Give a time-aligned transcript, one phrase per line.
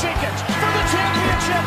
[0.00, 1.64] Jenkins for the championship.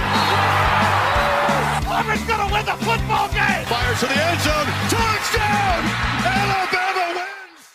[1.85, 3.65] Auburn's going to win the football game.
[3.67, 4.65] Fires to the end zone.
[4.89, 5.83] Touchdown!
[6.25, 7.67] Alabama wins.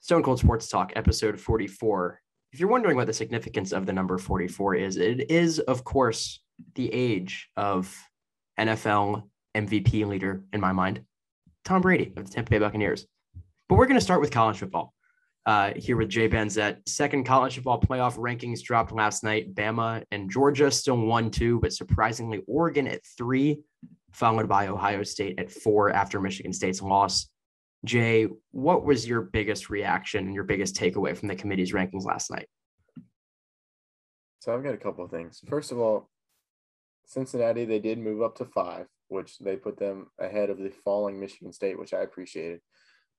[0.00, 2.18] Stone Cold Sports Talk, episode 44.
[2.52, 6.40] If you're wondering what the significance of the number 44 is, it is, of course,
[6.76, 7.94] the age of
[8.58, 11.02] NFL MVP leader in my mind,
[11.66, 13.06] Tom Brady of the Tampa Bay Buccaneers.
[13.68, 14.94] But we're going to start with college football.
[15.46, 16.78] Uh, here with Jay Benzet.
[16.88, 19.54] Second college football playoff rankings dropped last night.
[19.54, 23.60] Bama and Georgia still one, two, but surprisingly, Oregon at three,
[24.12, 27.28] followed by Ohio State at four after Michigan State's loss.
[27.84, 32.30] Jay, what was your biggest reaction and your biggest takeaway from the committee's rankings last
[32.30, 32.48] night?
[34.38, 35.42] So I've got a couple of things.
[35.46, 36.08] First of all,
[37.06, 41.20] Cincinnati, they did move up to five, which they put them ahead of the falling
[41.20, 42.60] Michigan State, which I appreciated.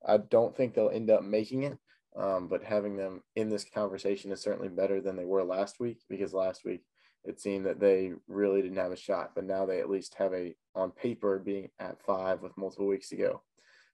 [0.08, 1.78] I don't think they'll end up making it,
[2.18, 6.00] um, but having them in this conversation is certainly better than they were last week
[6.10, 6.82] because last week
[7.26, 10.34] it seemed that they really didn't have a shot, but now they at least have
[10.34, 13.42] a, on paper, being at five with multiple weeks to go,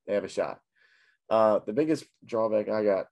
[0.05, 0.59] they have a shot.
[1.29, 3.05] Uh, the biggest drawback I got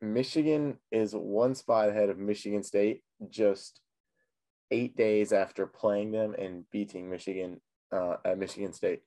[0.00, 3.80] Michigan is one spot ahead of Michigan State just
[4.70, 7.60] eight days after playing them and beating Michigan
[7.92, 9.02] uh, at Michigan State,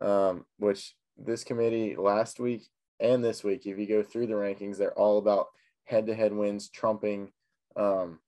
[0.00, 2.68] um, which this committee last week
[3.00, 5.48] and this week, if you go through the rankings, they're all about
[5.84, 7.32] head-to-head wins, trumping,
[7.76, 8.18] um,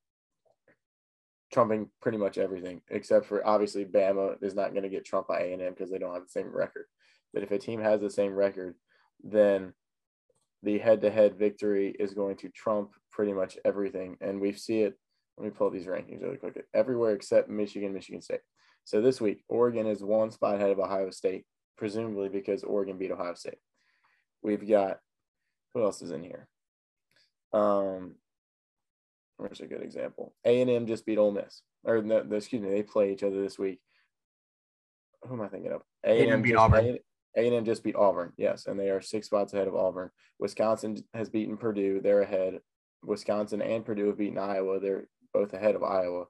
[1.52, 5.40] trumping pretty much everything except for obviously Bama is not going to get trumped by
[5.40, 6.84] A&M because they don't have the same record.
[7.34, 8.76] But if a team has the same record,
[9.22, 9.72] then
[10.62, 14.98] the head-to-head victory is going to trump pretty much everything, and we see it.
[15.36, 16.64] Let me pull these rankings really quick.
[16.74, 18.40] Everywhere except Michigan, Michigan State.
[18.84, 21.46] So this week, Oregon is one spot ahead of Ohio State,
[21.78, 23.58] presumably because Oregon beat Ohio State.
[24.42, 24.98] We've got
[25.74, 26.48] who else is in here?
[27.52, 28.14] Um,
[29.36, 30.34] where's a good example?
[30.44, 33.40] A and M just beat Ole Miss, or no, excuse me, they play each other
[33.40, 33.80] this week.
[35.22, 35.82] Who am I thinking of?
[36.04, 36.98] A and M beat Auburn.
[37.36, 40.10] A and M just beat Auburn, yes, and they are six spots ahead of Auburn.
[40.38, 42.60] Wisconsin has beaten Purdue; they're ahead.
[43.02, 46.24] Wisconsin and Purdue have beaten Iowa; they're both ahead of Iowa.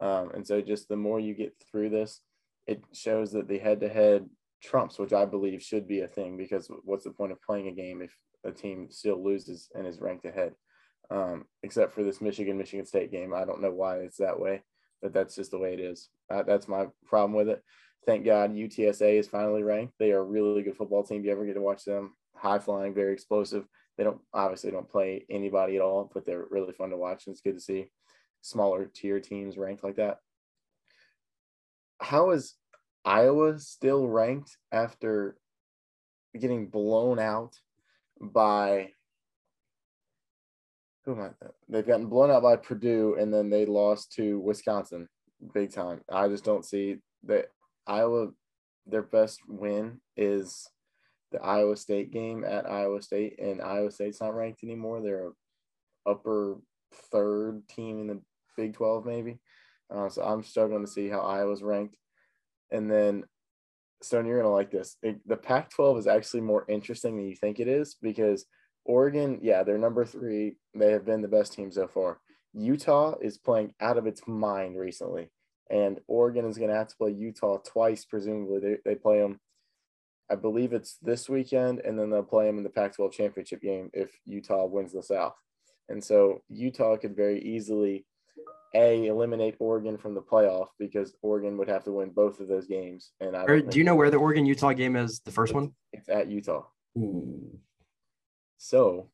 [0.00, 2.20] Um, and so, just the more you get through this,
[2.66, 4.28] it shows that the head-to-head
[4.62, 7.72] trumps, which I believe should be a thing because what's the point of playing a
[7.72, 10.54] game if a team still loses and is ranked ahead?
[11.10, 14.62] Um, except for this Michigan Michigan State game, I don't know why it's that way,
[15.02, 16.08] but that's just the way it is.
[16.30, 17.62] Uh, that's my problem with it.
[18.06, 19.94] Thank God UTSA is finally ranked.
[19.98, 21.24] They are a really good football team.
[21.24, 22.14] You ever get to watch them?
[22.34, 23.64] High flying, very explosive.
[23.96, 27.26] They don't obviously don't play anybody at all, but they're really fun to watch.
[27.26, 27.90] And it's good to see
[28.40, 30.18] smaller tier teams ranked like that.
[32.00, 32.54] How is
[33.04, 35.36] Iowa still ranked after
[36.38, 37.56] getting blown out
[38.20, 38.92] by
[41.04, 41.46] who am I?
[41.68, 45.08] They've gotten blown out by Purdue and then they lost to Wisconsin
[45.52, 46.00] big time.
[46.08, 47.46] I just don't see that
[47.86, 48.28] Iowa
[48.86, 50.68] their best win is
[51.30, 55.00] the Iowa State game at Iowa State and Iowa State's not ranked anymore.
[55.00, 56.56] They're a upper
[57.10, 58.20] third team in the
[58.56, 59.38] Big 12 maybe.
[59.92, 61.96] Uh, so I'm struggling to see how Iowa's ranked.
[62.72, 63.24] And then,
[64.02, 64.96] Stone, you're going to like this.
[65.26, 68.46] The Pac 12 is actually more interesting than you think it is because
[68.84, 70.56] Oregon, yeah, they're number three.
[70.74, 72.18] They have been the best team so far.
[72.54, 75.30] Utah is playing out of its mind recently.
[75.70, 78.60] And Oregon is going to have to play Utah twice, presumably.
[78.60, 79.38] They, they play them,
[80.30, 83.62] I believe it's this weekend, and then they'll play them in the Pac 12 championship
[83.62, 85.34] game if Utah wins the South.
[85.88, 88.04] And so Utah could very easily
[88.74, 92.66] a eliminate Oregon from the playoff because Oregon would have to win both of those
[92.66, 93.12] games.
[93.20, 95.20] And I do you know where the Oregon Utah game is?
[95.20, 95.72] The first one?
[95.92, 96.64] It's at Utah.
[96.98, 97.58] Ooh.
[98.58, 99.08] So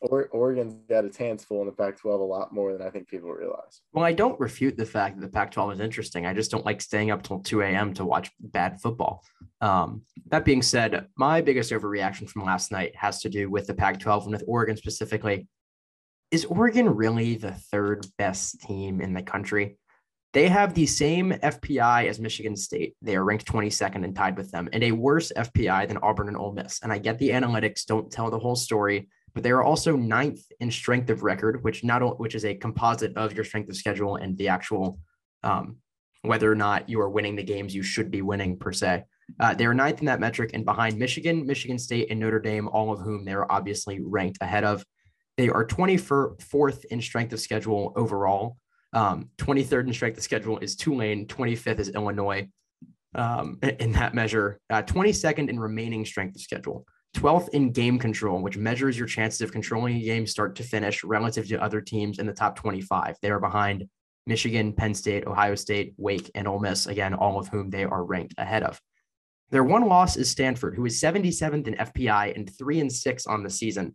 [0.00, 2.90] or, Oregon's got its hands full in the Pac 12 a lot more than I
[2.90, 3.80] think people realize.
[3.92, 6.26] Well, I don't refute the fact that the Pac 12 is interesting.
[6.26, 7.94] I just don't like staying up till 2 a.m.
[7.94, 9.22] to watch bad football.
[9.60, 13.74] Um, that being said, my biggest overreaction from last night has to do with the
[13.74, 15.48] Pac 12 and with Oregon specifically
[16.30, 19.78] is Oregon really the third best team in the country?
[20.32, 22.94] They have the same FPI as Michigan State.
[23.00, 26.36] They are ranked 22nd and tied with them, and a worse FPI than Auburn and
[26.36, 26.80] Ole Miss.
[26.82, 30.42] And I get the analytics don't tell the whole story, but they are also ninth
[30.60, 34.16] in strength of record, which not which is a composite of your strength of schedule
[34.16, 34.98] and the actual
[35.42, 35.76] um,
[36.22, 39.04] whether or not you are winning the games you should be winning per se.
[39.40, 42.68] Uh, they are ninth in that metric, and behind Michigan, Michigan State, and Notre Dame,
[42.68, 44.84] all of whom they are obviously ranked ahead of.
[45.36, 48.56] They are 24th in strength of schedule overall.
[48.92, 51.26] Um, 23rd in strength of schedule is Tulane.
[51.26, 52.48] 25th is Illinois
[53.14, 54.58] um, in that measure.
[54.70, 56.86] Uh, 22nd in remaining strength of schedule.
[57.14, 61.02] 12th in game control, which measures your chances of controlling a game start to finish
[61.02, 63.16] relative to other teams in the top 25.
[63.22, 63.88] They are behind
[64.26, 68.04] Michigan, Penn State, Ohio State, Wake, and Ole Miss, again, all of whom they are
[68.04, 68.80] ranked ahead of.
[69.50, 73.42] Their one loss is Stanford, who is 77th in FPI and three and six on
[73.42, 73.94] the season.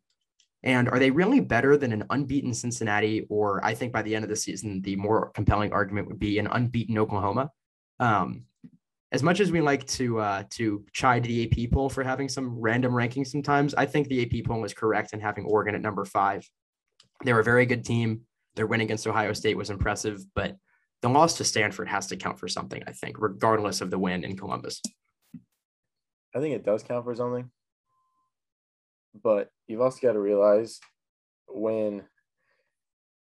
[0.63, 3.25] And are they really better than an unbeaten Cincinnati?
[3.29, 6.37] Or I think by the end of the season, the more compelling argument would be
[6.37, 7.51] an unbeaten Oklahoma.
[7.99, 8.43] Um,
[9.11, 12.59] as much as we like to uh, to chide the AP poll for having some
[12.59, 16.05] random rankings sometimes, I think the AP poll was correct in having Oregon at number
[16.05, 16.47] five.
[17.23, 18.21] They're a very good team.
[18.55, 20.55] Their win against Ohio State was impressive, but
[21.01, 24.23] the loss to Stanford has to count for something, I think, regardless of the win
[24.23, 24.81] in Columbus.
[26.35, 27.49] I think it does count for something.
[29.13, 30.79] But you've also got to realize
[31.47, 32.03] when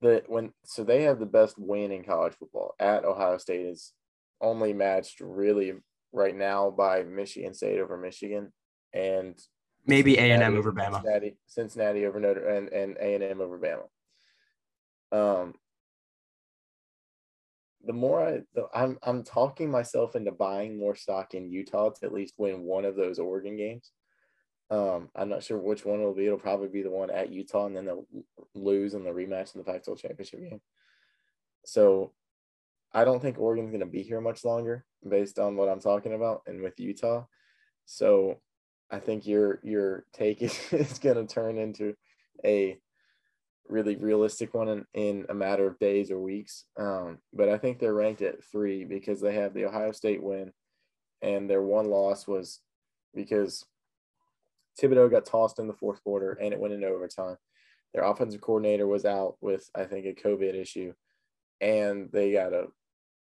[0.01, 3.93] the when so they have the best win in college football at Ohio State is
[4.41, 5.73] only matched really
[6.11, 8.51] right now by Michigan State over Michigan
[8.93, 9.39] and
[9.85, 10.95] maybe A and M over Bama.
[10.95, 13.85] Cincinnati, Cincinnati over Notre and and A and M over Bama.
[15.13, 15.53] Um,
[17.85, 22.05] the more I, the, I'm, I'm talking myself into buying more stock in Utah to
[22.05, 23.91] at least win one of those Oregon games.
[24.71, 26.25] Um, I'm not sure which one it'll be.
[26.25, 28.07] It'll probably be the one at Utah, and then they'll
[28.55, 30.61] lose in the rematch in the Pac-12 championship game.
[31.65, 32.13] So,
[32.93, 36.13] I don't think Oregon's going to be here much longer, based on what I'm talking
[36.13, 37.25] about, and with Utah.
[37.85, 38.39] So,
[38.89, 41.93] I think your your take is, is going to turn into
[42.45, 42.77] a
[43.67, 46.65] really realistic one in, in a matter of days or weeks.
[46.77, 50.53] Um, but I think they're ranked at three because they have the Ohio State win,
[51.21, 52.61] and their one loss was
[53.13, 53.65] because
[54.79, 57.37] Thibodeaux got tossed in the fourth quarter and it went into overtime.
[57.93, 60.93] Their offensive coordinator was out with, I think, a COVID issue,
[61.59, 62.67] and they got a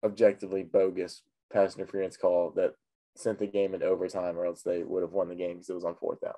[0.03, 2.75] objectively bogus pass interference call that
[3.15, 5.75] sent the game into overtime, or else they would have won the game because it
[5.75, 6.33] was on fourth down.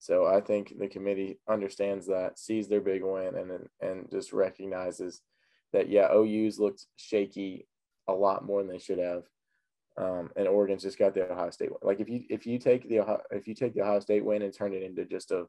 [0.00, 5.22] So I think the committee understands that, sees their big win, and and just recognizes
[5.72, 7.68] that yeah, OU's looked shaky
[8.08, 9.22] a lot more than they should have,
[10.00, 11.78] um, and Oregon's just got the Ohio State win.
[11.82, 14.42] Like if you if you take the Ohio, if you take the Ohio State win
[14.42, 15.46] and turn it into just a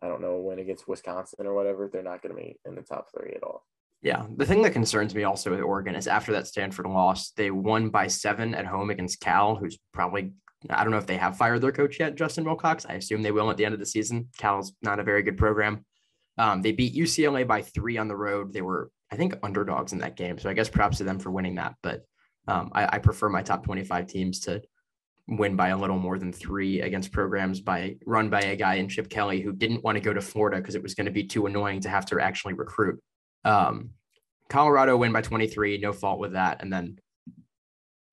[0.00, 2.82] I don't know win against Wisconsin or whatever, they're not going to be in the
[2.82, 3.64] top three at all.
[4.02, 7.50] Yeah, the thing that concerns me also with Oregon is after that Stanford loss, they
[7.50, 10.32] won by seven at home against Cal, who's probably
[10.70, 12.86] I don't know if they have fired their coach yet, Justin Wilcox.
[12.86, 14.28] I assume they will at the end of the season.
[14.38, 15.84] Cal's not a very good program.
[16.38, 18.52] Um, they beat UCLA by three on the road.
[18.52, 20.38] They were, I think, underdogs in that game.
[20.38, 21.74] So I guess props to them for winning that.
[21.82, 22.04] But
[22.46, 24.62] um, I, I, prefer my top 25 teams to
[25.26, 28.88] win by a little more than three against programs by run by a guy in
[28.88, 31.24] Chip Kelly who didn't want to go to Florida because it was going to be
[31.24, 33.00] too annoying to have to actually recruit.
[33.44, 33.90] Um,
[34.48, 36.62] Colorado win by 23, no fault with that.
[36.62, 36.98] And then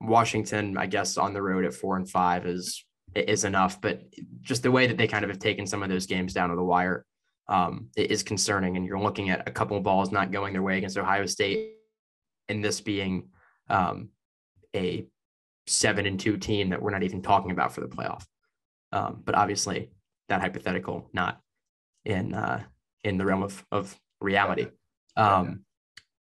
[0.00, 3.80] Washington, I guess, on the road at four and five is is enough.
[3.80, 4.02] But
[4.40, 6.56] just the way that they kind of have taken some of those games down to
[6.56, 7.04] the wire
[7.48, 8.76] um, is concerning.
[8.76, 11.74] And you're looking at a couple of balls not going their way against Ohio State,
[12.48, 13.28] and this being
[13.68, 14.08] um,
[14.74, 15.06] a
[15.66, 18.24] seven and two team that we're not even talking about for the playoff.
[18.92, 19.90] Um, but obviously,
[20.28, 21.40] that hypothetical not
[22.04, 22.62] in uh,
[23.04, 24.66] in the realm of of reality.
[25.16, 25.64] Um,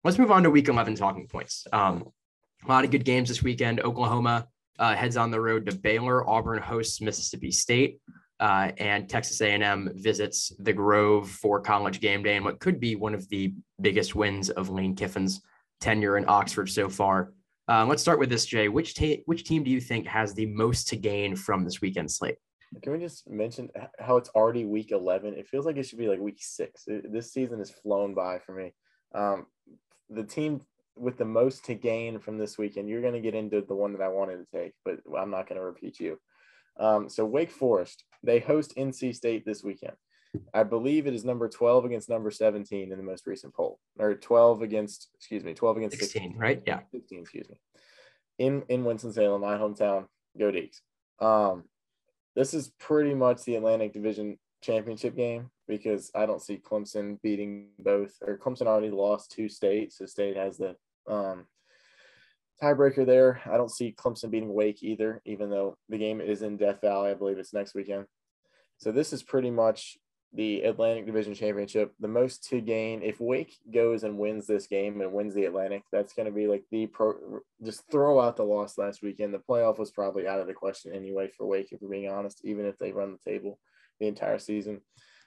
[0.04, 1.66] let's move on to week 11 talking points.
[1.72, 2.08] Um,
[2.64, 3.80] a lot of good games this weekend.
[3.80, 4.48] Oklahoma
[4.78, 6.28] uh, heads on the road to Baylor.
[6.28, 8.00] Auburn hosts Mississippi State.
[8.38, 12.94] Uh, and Texas A&M visits the Grove for college game day and what could be
[12.94, 15.40] one of the biggest wins of Lane Kiffin's
[15.80, 17.32] tenure in Oxford so far.
[17.68, 18.68] Uh, let's start with this, Jay.
[18.68, 18.94] Which
[19.26, 22.36] which team do you think has the most to gain from this weekend slate?
[22.82, 25.34] Can we just mention how it's already week 11?
[25.34, 26.84] It feels like it should be like week six.
[26.86, 28.72] It, this season has flown by for me.
[29.14, 29.46] Um,
[30.10, 30.60] the team
[30.96, 33.92] with the most to gain from this weekend, you're going to get into the one
[33.92, 36.18] that I wanted to take, but I'm not going to repeat you.
[36.78, 39.94] Um, so Wake Forest, they host NC State this weekend.
[40.52, 44.14] I believe it is number 12 against number 17 in the most recent poll, or
[44.14, 46.62] 12 against, excuse me, 12 against 16, 16 right?
[46.66, 46.80] Yeah.
[46.92, 47.56] 16, excuse me.
[48.38, 50.06] In in Winston-Salem, my hometown,
[50.38, 50.80] go Deacs.
[51.20, 51.64] Um,
[52.34, 57.68] this is pretty much the Atlantic Division championship game because I don't see Clemson beating
[57.78, 60.76] both, or Clemson already lost two states, so state has the
[61.08, 61.46] um,
[62.62, 63.40] tiebreaker there.
[63.46, 67.10] I don't see Clemson beating Wake either, even though the game is in Death Valley.
[67.10, 68.06] I believe it's next weekend.
[68.78, 69.96] So this is pretty much
[70.36, 71.94] the Atlantic Division Championship.
[71.98, 75.82] The most to gain if Wake goes and wins this game and wins the Atlantic,
[75.90, 77.14] that's going to be like the pro.
[77.64, 79.32] Just throw out the loss last weekend.
[79.32, 82.42] The playoff was probably out of the question anyway for Wake, if we're being honest.
[82.44, 83.58] Even if they run the table
[83.98, 84.82] the entire season.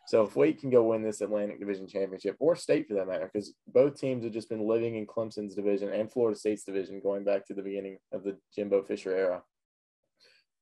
[0.06, 3.30] So if Wake can go win this Atlantic Division championship or state for that matter,
[3.32, 7.24] because both teams have just been living in Clemson's division and Florida State's division going
[7.24, 9.44] back to the beginning of the Jimbo Fisher era.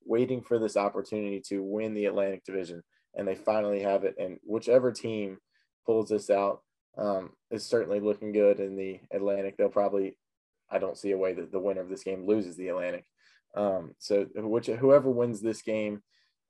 [0.07, 2.83] waiting for this opportunity to win the Atlantic Division,
[3.17, 4.15] and they finally have it.
[4.17, 5.39] And whichever team
[5.85, 6.61] pulls this out
[6.97, 9.57] um, is certainly looking good in the Atlantic.
[9.57, 10.17] They'll probably,
[10.69, 13.05] I don't see a way that the winner of this game loses the Atlantic.
[13.55, 16.01] Um, so which whoever wins this game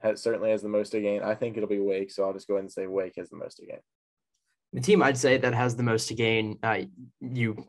[0.01, 1.23] has, certainly has the most to gain.
[1.23, 3.37] I think it'll be Wake, so I'll just go ahead and say Wake has the
[3.37, 3.79] most to gain.
[4.73, 6.81] The team I'd say that has the most to gain, uh,
[7.21, 7.65] you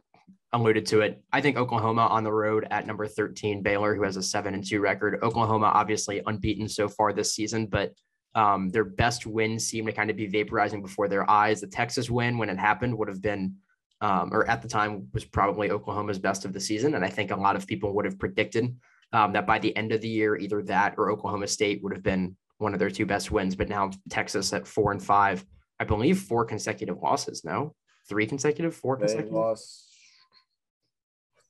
[0.52, 1.22] alluded to it.
[1.32, 4.66] I think Oklahoma on the road at number 13, Baylor, who has a seven and
[4.66, 5.20] two record.
[5.22, 7.92] Oklahoma obviously unbeaten so far this season, but
[8.34, 11.60] um, their best wins seem to kind of be vaporizing before their eyes.
[11.60, 13.56] The Texas win, when it happened, would have been,
[14.00, 16.94] um, or at the time, was probably Oklahoma's best of the season.
[16.94, 18.76] And I think a lot of people would have predicted
[19.12, 22.02] um, that by the end of the year, either that or Oklahoma State would have
[22.02, 23.56] been one of their two best wins.
[23.56, 25.44] But now Texas at four and five,
[25.80, 27.44] I believe four consecutive losses.
[27.44, 27.74] No,
[28.08, 29.32] three consecutive, four they consecutive.
[29.32, 29.86] lost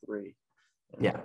[0.06, 0.34] three.
[1.00, 1.20] Yeah.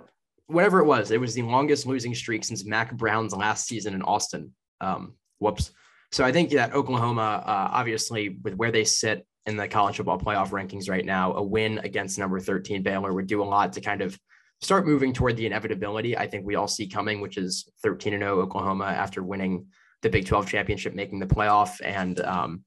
[0.46, 4.02] Whatever it was, it was the longest losing streak since Mack Brown's last season in
[4.02, 4.52] Austin.
[4.80, 5.72] Um, whoops.
[6.12, 10.18] So I think that Oklahoma, uh, obviously, with where they sit in the college football
[10.18, 13.80] playoff rankings right now, a win against number 13 Baylor would do a lot to
[13.80, 14.18] kind of
[14.60, 18.22] start moving toward the inevitability I think we all see coming, which is 13 and
[18.22, 19.66] 0 Oklahoma after winning
[20.02, 21.80] the Big 12 championship, making the playoff.
[21.82, 22.64] And um,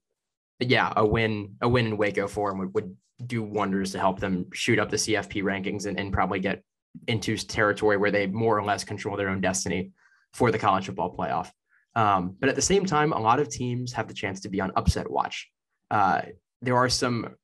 [0.60, 2.96] yeah, a win, a win in Waco for them would, would
[3.26, 6.62] do wonders to help them shoot up the CFP rankings and, and probably get
[7.06, 9.90] into territory where they more or less control their own destiny
[10.32, 11.50] for the college football playoff.
[11.94, 14.60] Um, but at the same time, a lot of teams have the chance to be
[14.60, 15.48] on upset watch.
[15.90, 16.22] Uh,
[16.62, 17.34] there are some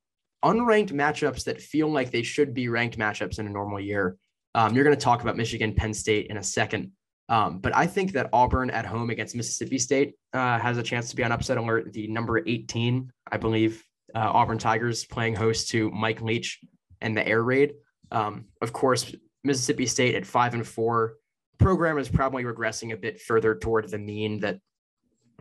[0.43, 4.17] unranked matchups that feel like they should be ranked matchups in a normal year.
[4.53, 6.91] Um, you're going to talk about Michigan, Penn State in a second.
[7.27, 11.09] Um, but I think that Auburn at home against Mississippi State uh, has a chance
[11.09, 11.91] to be on upset alert.
[11.91, 13.83] The number 18, I believe,
[14.13, 16.59] uh, Auburn Tigers playing host to Mike Leach
[17.01, 17.73] and the air raid.
[18.11, 21.15] Um, of course, Mississippi State at five and four
[21.57, 24.59] program is probably regressing a bit further toward the mean that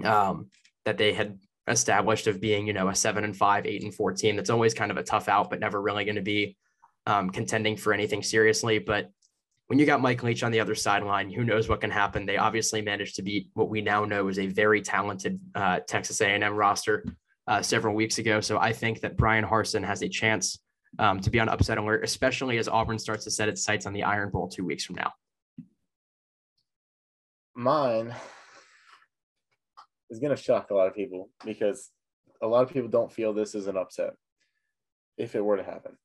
[0.04, 0.50] um,
[0.85, 4.37] that they had established of being, you know, a seven and five, eight and 14.
[4.37, 6.56] That's always kind of a tough out, but never really going to be
[7.06, 8.78] um, contending for anything seriously.
[8.78, 9.11] But
[9.68, 12.26] when you got Mike Leach on the other sideline, who knows what can happen?
[12.26, 16.21] They obviously managed to beat what we now know is a very talented uh, Texas
[16.21, 17.04] A&M roster
[17.47, 18.40] uh, several weeks ago.
[18.40, 20.59] So I think that Bryan Harsin has a chance
[20.99, 23.92] um, to be on upset alert, especially as Auburn starts to set its sights on
[23.92, 25.12] the Iron Bowl two weeks from now.
[27.54, 28.14] Mine
[30.11, 31.90] is going to shock a lot of people because
[32.42, 34.14] a lot of people don't feel this is an upset
[35.16, 35.96] if it were to happen.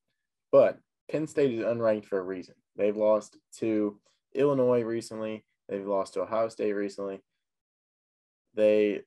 [0.52, 0.78] But
[1.10, 2.54] Penn State is unranked for a reason.
[2.76, 3.98] They've lost to
[4.34, 5.44] Illinois recently.
[5.68, 7.20] They've lost to Ohio State recently.
[8.54, 9.02] They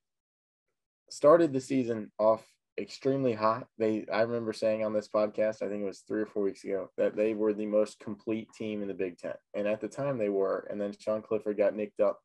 [1.09, 2.45] started the season off
[2.79, 3.67] extremely hot.
[3.77, 6.63] They I remember saying on this podcast, I think it was three or four weeks
[6.63, 9.33] ago, that they were the most complete team in the Big Ten.
[9.53, 10.67] And at the time they were.
[10.69, 12.19] And then Sean Clifford got nicked up.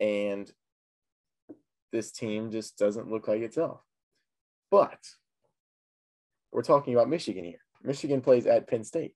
[0.00, 0.50] And
[1.92, 3.80] this team just doesn't look like itself.
[4.70, 4.98] But
[6.52, 7.60] we're talking about Michigan here.
[7.82, 9.14] Michigan plays at Penn State.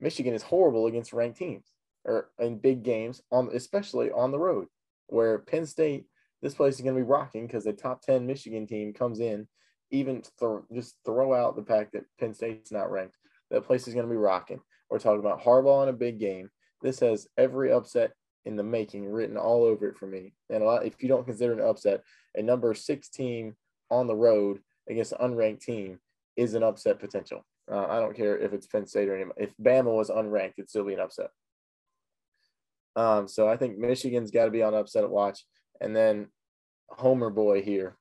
[0.00, 1.66] Michigan is horrible against ranked teams
[2.04, 4.66] or in big games on especially on the road
[5.06, 6.06] where Penn State
[6.44, 9.48] this place is going to be rocking because the top 10 Michigan team comes in,
[9.90, 13.16] even th- just throw out the fact that Penn State's not ranked.
[13.50, 14.60] That place is going to be rocking.
[14.90, 16.50] We're talking about Harbaugh in a big game.
[16.82, 18.12] This has every upset
[18.44, 20.34] in the making written all over it for me.
[20.50, 22.02] And a lot, if you don't consider an upset,
[22.34, 23.56] a number six team
[23.90, 25.98] on the road against an unranked team
[26.36, 27.44] is an upset potential.
[27.70, 29.44] Uh, I don't care if it's Penn State or anybody.
[29.44, 31.30] If Bama was unranked, it'd still be an upset.
[32.96, 35.44] Um, so I think Michigan's got to be on upset watch.
[35.80, 36.28] And then
[36.88, 37.96] Homer boy here.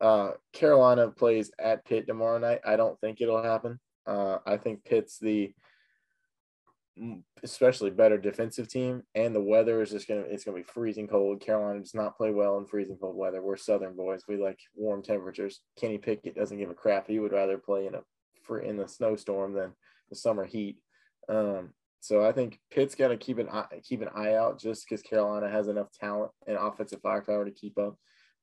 [0.00, 2.60] Uh, Carolina plays at Pitt tomorrow night.
[2.64, 3.78] I don't think it'll happen.
[4.06, 5.52] Uh, I think Pitt's the
[7.42, 11.40] especially better defensive team, and the weather is just gonna it's gonna be freezing cold.
[11.40, 13.42] Carolina does not play well in freezing cold weather.
[13.42, 14.24] We're Southern boys.
[14.28, 15.60] We like warm temperatures.
[15.78, 17.06] Kenny Pickett doesn't give a crap.
[17.06, 18.00] He would rather play in a
[18.42, 19.72] for in the snowstorm than
[20.10, 20.78] the summer heat.
[21.28, 24.86] Um, so I think Pitt's got to keep an eye, keep an eye out just
[24.88, 27.96] because Carolina has enough talent and offensive firepower to keep up.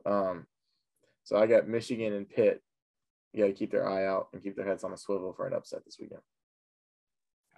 [0.06, 0.46] Um,
[1.24, 2.62] so I got Michigan and Pitt.
[3.34, 5.48] You got to keep their eye out and keep their heads on a swivel for
[5.48, 6.22] an upset this weekend.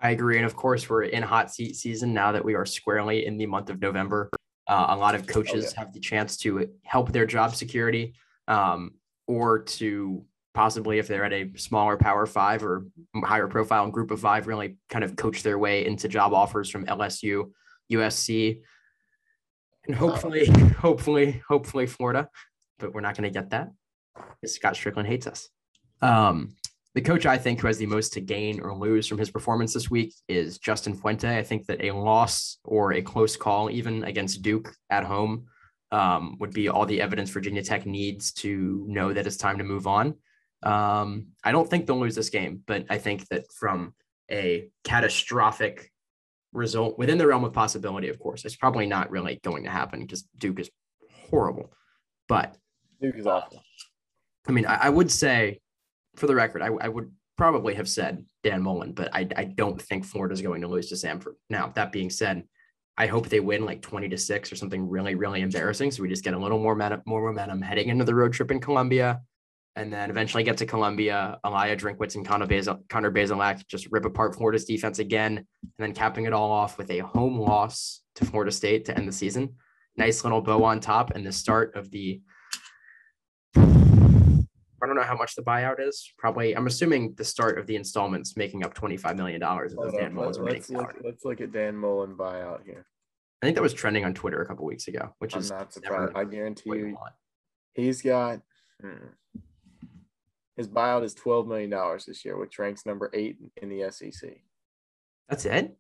[0.02, 3.26] I agree, and of course we're in hot seat season now that we are squarely
[3.26, 4.30] in the month of November.
[4.68, 5.80] Uh, a lot of coaches oh, yeah.
[5.80, 8.14] have the chance to help their job security
[8.48, 8.92] um,
[9.28, 12.86] or to possibly if they're at a smaller power five or
[13.24, 16.86] higher profile group of five really kind of coach their way into job offers from
[16.88, 17.50] lsu
[17.92, 18.62] usc
[19.86, 20.46] and hopefully
[20.80, 22.28] hopefully hopefully florida
[22.80, 23.72] but we're not going to get that
[24.46, 25.50] scott Stricklin hates us
[26.02, 26.56] um,
[27.00, 29.74] the coach I think who has the most to gain or lose from his performance
[29.74, 31.38] this week is Justin Fuente.
[31.38, 35.46] I think that a loss or a close call, even against Duke at home,
[35.94, 39.64] um, would be all the evidence Virginia Tech needs to know that it's time to
[39.64, 40.16] move on.
[40.62, 43.94] Um, I don't think they'll lose this game, but I think that from
[44.30, 45.94] a catastrophic
[46.52, 50.02] result within the realm of possibility, of course, it's probably not really going to happen
[50.02, 50.70] because Duke is
[51.30, 51.72] horrible.
[52.28, 52.58] But
[53.02, 53.64] Duke is awful.
[54.50, 55.62] I mean, I, I would say,
[56.20, 59.82] for the record, I, I, would probably have said Dan Mullen, but I, I don't
[59.82, 61.36] think Florida's going to lose to Samford.
[61.50, 62.44] Now, that being said,
[62.98, 65.92] I hope they win like 20 to 6 or something really, really embarrassing.
[65.92, 68.52] So we just get a little more, momentum, more momentum heading into the road trip
[68.52, 69.22] in Columbia.
[69.78, 71.40] And then eventually get to Columbia.
[71.46, 75.38] Eliah Drinkwitz and Connor, Bazel, Connor just rip apart Florida's defense again.
[75.38, 75.46] And
[75.78, 79.14] then capping it all off with a home loss to Florida State to end the
[79.14, 79.56] season.
[79.96, 82.20] Nice little bow on top and the start of the
[84.90, 86.12] don't know how much the buyout is.
[86.18, 90.14] Probably, I'm assuming the start of the installments making up $25 million of those Dan
[90.14, 92.86] Mullen's let's, look, let's look at Dan Mullen buyout here.
[93.42, 95.72] I think that was trending on Twitter a couple weeks ago, which I'm is not
[95.72, 96.12] surprised.
[96.16, 96.98] I guarantee you,
[97.74, 98.42] he's got
[98.82, 99.08] hmm,
[100.58, 101.74] his buyout is $12 million
[102.06, 104.30] this year, which ranks number eight in the SEC.
[105.30, 105.78] That's it?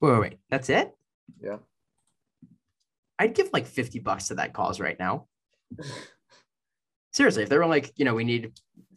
[0.00, 0.38] Wait, wait, wait.
[0.50, 0.92] That's it?
[1.40, 1.58] Yeah.
[3.20, 5.28] I'd give like 50 bucks to that cause right now.
[7.12, 8.52] seriously, if they were like, you know, we need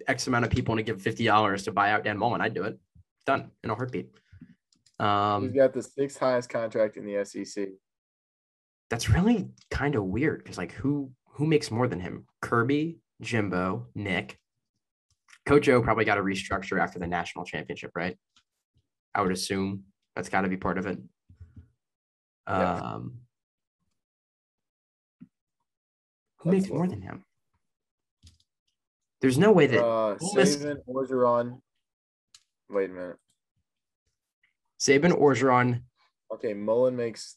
[0.08, 2.64] X amount of people to give fifty dollars to buy out Dan Mullen, I'd do
[2.64, 2.78] it.
[3.26, 4.10] Done in a heartbeat.
[5.00, 7.70] Um, He's got the sixth highest contract in the SEC.
[8.90, 12.26] That's really kind of weird because, like, who who makes more than him?
[12.42, 14.40] Kirby, Jimbo, Nick.
[15.46, 18.18] Coach O probably got a restructure after the national championship, right?
[19.14, 19.84] I would assume
[20.16, 20.98] that's got to be part of it.
[22.48, 22.74] Yeah.
[22.76, 23.20] Um,
[26.40, 27.24] who that's makes more than him?
[29.26, 31.60] There's no way that uh, Saban, Orgeron.
[32.70, 33.18] Wait a minute.
[34.80, 35.82] Saban, Orgeron.
[36.32, 37.36] Okay, Mullen makes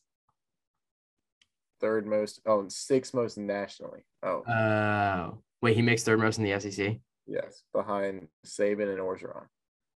[1.81, 2.43] third most.
[2.45, 4.05] Oh, sixth most nationally.
[4.23, 4.43] Oh.
[4.43, 5.31] Uh,
[5.63, 6.99] wait, he makes third most in the SEC.
[7.27, 9.47] Yes, behind Saban and Orgeron.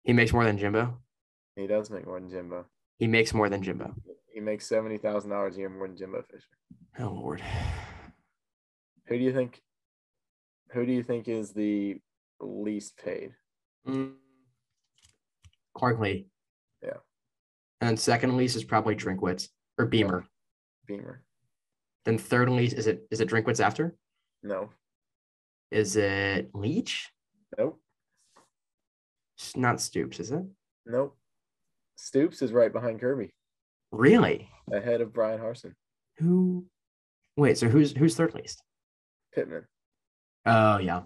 [0.03, 0.95] He makes more than Jimbo.
[1.55, 2.65] He does make more than Jimbo.
[2.99, 3.95] He makes more than Jimbo.
[4.31, 6.45] He makes seventy thousand dollars a year more than Jimbo Fisher.
[6.99, 7.41] Oh Lord.
[9.07, 9.63] Who do you think
[10.71, 11.99] who do you think is the
[12.39, 13.31] least paid?
[13.87, 14.13] Mm.
[16.83, 16.97] Yeah.
[17.81, 20.25] And second least is probably Drinkwitz or Beamer.
[20.87, 21.23] Beamer.
[22.05, 23.95] Then third least is it is it Drinkwitz after?
[24.43, 24.69] No.
[25.71, 27.09] Is it Leach?
[27.57, 27.79] Nope.
[29.37, 30.43] It's not Stoops, is it?
[30.85, 31.17] Nope.
[31.95, 33.29] Stoops is right behind Kirby.
[33.91, 34.49] Really?
[34.71, 35.73] Ahead of Bryan Harsin.
[36.17, 36.65] Who?
[37.37, 38.61] Wait, so who's who's third least?
[39.33, 39.65] Pittman.
[40.49, 41.01] Oh yeah.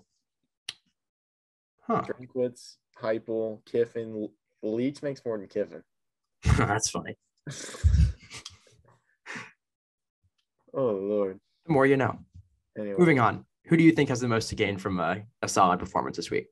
[1.82, 2.02] Huh.
[2.02, 4.30] Drinkwitz, Heupel, Kiffin,
[4.62, 5.84] Leach makes more than Kiffin.
[6.58, 7.18] That's funny.
[10.74, 11.42] oh Lord.
[11.66, 12.20] The more you know.
[12.78, 12.96] Anyway.
[12.98, 13.46] Moving on.
[13.66, 16.30] Who do you think has the most to gain from a, a solid performance this
[16.32, 16.48] week?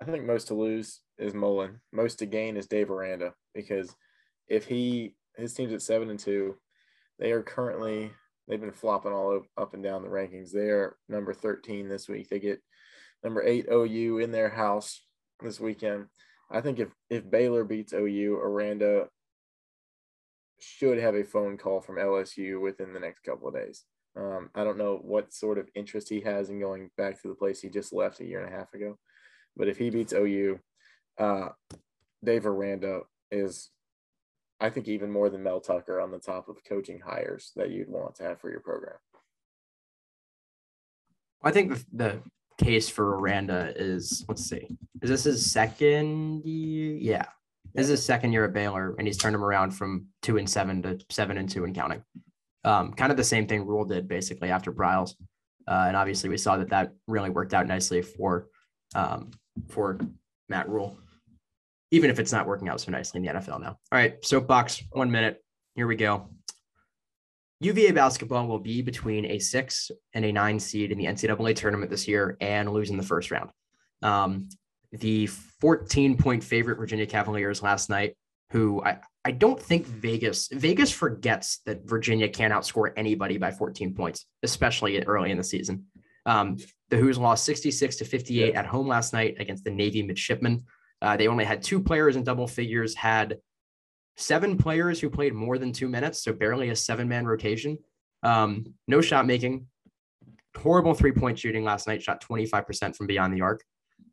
[0.00, 1.80] I think most to lose is Mullen.
[1.92, 3.94] Most to gain is Dave Aranda because
[4.48, 6.56] if he his team's at seven and two,
[7.18, 8.10] they are currently
[8.48, 10.50] They've been flopping all up and down the rankings.
[10.50, 12.28] They are number 13 this week.
[12.28, 12.60] They get
[13.22, 15.02] number eight OU in their house
[15.42, 16.06] this weekend.
[16.50, 19.08] I think if if Baylor beats OU, Aranda
[20.60, 23.84] should have a phone call from LSU within the next couple of days.
[24.16, 27.34] Um, I don't know what sort of interest he has in going back to the
[27.34, 28.98] place he just left a year and a half ago,
[29.56, 30.58] but if he beats OU,
[31.18, 31.50] uh,
[32.24, 33.70] Dave Aranda is
[34.60, 37.88] I think even more than Mel Tucker on the top of coaching hires that you'd
[37.88, 38.96] want to have for your program.
[41.42, 42.20] I think the,
[42.58, 44.66] case for Aranda is let's see,
[45.00, 46.96] is this his second year?
[47.00, 47.26] Yeah.
[47.74, 50.50] This is his second year at Baylor, and he's turned him around from two and
[50.50, 52.02] seven to seven and two and counting.
[52.64, 55.14] Um, kind of the same thing Rhule did basically after Briles,
[55.68, 58.48] uh, and obviously we saw that that really worked out nicely for
[58.94, 59.30] um,
[59.68, 60.00] for
[60.48, 60.98] Matt Rhule
[61.90, 63.70] even if it's not working out so nicely in the NFL now.
[63.70, 65.42] All right, soapbox, one minute.
[65.74, 66.28] Here we go.
[67.60, 71.90] UVA basketball will be between a six and a nine seed in the NCAA tournament
[71.90, 73.50] this year and losing the first round.
[74.02, 74.48] Um,
[74.92, 78.16] the 14 point favorite Virginia Cavaliers last night,
[78.50, 83.94] who I, I don't think Vegas Vegas forgets that Virginia can't outscore anybody by 14
[83.94, 85.86] points, especially early in the season.
[86.26, 86.58] Um,
[86.90, 90.64] the Hoos lost 66 to 58 at home last night against the Navy midshipmen.
[91.00, 93.38] Uh, they only had two players in double figures, had
[94.16, 97.78] seven players who played more than two minutes, so barely a seven man rotation.
[98.22, 99.66] Um, no shot making.
[100.56, 103.62] horrible three point shooting last night, shot 25% from beyond the arc.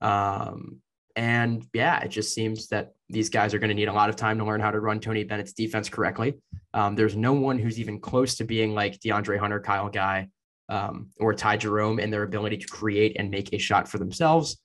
[0.02, 0.82] Um,
[1.16, 4.16] and yeah, it just seems that these guys are going to need a lot of
[4.16, 6.36] time to learn how to run Tony Bennett's defense correctly.
[6.74, 10.28] Um, there's no one who's even close to being like DeAndre Hunter, Kyle Guy,
[10.68, 14.58] um, or Ty Jerome in their ability to create and make a shot for themselves.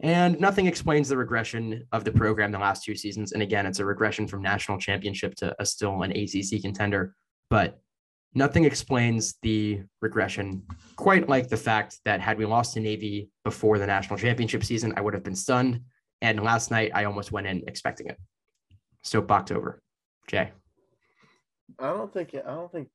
[0.00, 3.32] And nothing explains the regression of the program the last two seasons.
[3.32, 7.14] And again, it's a regression from national championship to a still an ACC contender.
[7.48, 7.78] But
[8.34, 10.64] nothing explains the regression
[10.96, 14.92] quite like the fact that had we lost to Navy before the national championship season,
[14.96, 15.80] I would have been stunned.
[16.20, 18.18] And last night, I almost went in expecting it.
[19.02, 19.80] Soapbox over.
[20.26, 20.50] Jay.
[21.78, 22.88] I don't think I don't think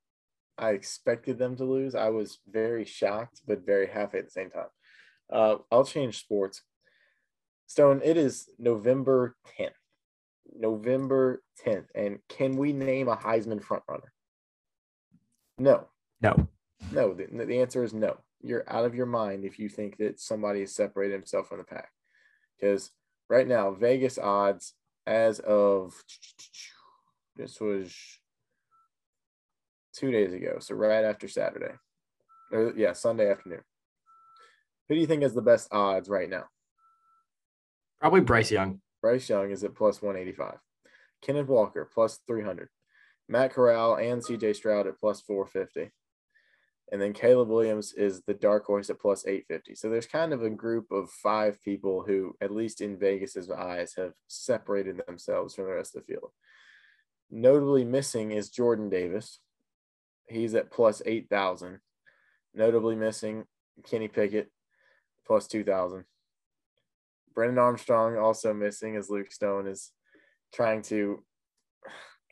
[0.57, 1.95] I expected them to lose.
[1.95, 4.67] I was very shocked, but very happy at the same time.
[5.31, 6.62] Uh, I'll change sports.
[7.69, 9.69] Stone, it is November 10th.
[10.58, 11.86] November 10th.
[11.93, 14.10] And can we name a Heisman frontrunner?
[15.60, 15.86] No.
[16.19, 16.47] No.
[16.91, 17.13] No.
[17.13, 18.17] The, the answer is no.
[18.41, 21.63] You're out of your mind if you think that somebody has separated himself from the
[21.63, 21.89] pack.
[22.60, 22.89] Because
[23.29, 24.73] right now, Vegas odds
[25.05, 25.93] as of
[27.36, 27.95] this was
[29.93, 30.58] two days ago.
[30.58, 31.75] So right after Saturday.
[32.51, 33.62] Or, yeah, Sunday afternoon.
[34.88, 36.45] Who do you think has the best odds right now?
[37.99, 38.81] Probably Bryce Young.
[39.01, 40.57] Bryce Young is at plus 185.
[41.21, 42.69] Kenneth Walker plus 300.
[43.27, 45.91] Matt Corral and CJ Stroud at plus 450.
[46.91, 49.75] And then Caleb Williams is the dark horse at plus 850.
[49.75, 53.93] So there's kind of a group of five people who, at least in Vegas's eyes,
[53.95, 56.31] have separated themselves from the rest of the field.
[57.29, 59.39] Notably missing is Jordan Davis.
[60.27, 61.79] He's at plus 8,000.
[62.55, 63.45] Notably missing
[63.88, 64.51] Kenny Pickett,
[65.27, 66.05] plus 2,000.
[67.39, 69.91] Brennan Armstrong also missing as Luke Stone is
[70.54, 71.23] trying to.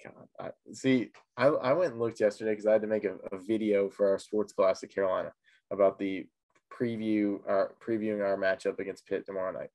[0.04, 3.16] God, I, see, I, I went and looked yesterday because I had to make a,
[3.32, 5.32] a, video for our sports class at Carolina
[5.72, 6.26] about the
[6.70, 9.70] preview, our previewing our matchup against Pitt tomorrow night,